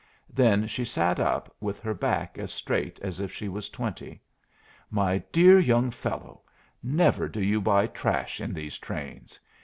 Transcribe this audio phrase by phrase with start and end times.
[0.33, 4.19] Then she sat up with her back as straight as if she was twenty.
[4.89, 6.41] "My dear young fellow,
[6.81, 9.39] never do you buy trash in these trains.